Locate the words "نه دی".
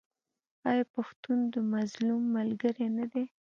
2.97-3.23